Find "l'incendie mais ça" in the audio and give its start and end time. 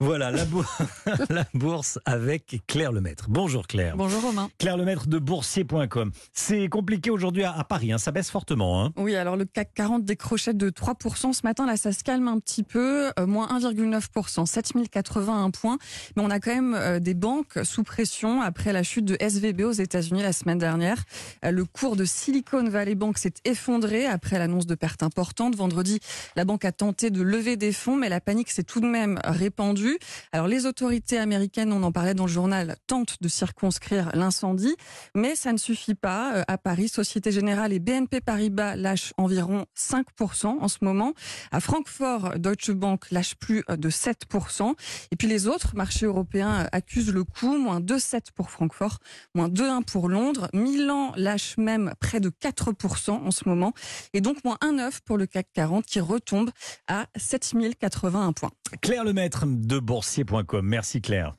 34.14-35.52